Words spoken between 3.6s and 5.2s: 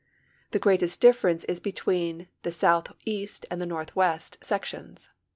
northwest sections.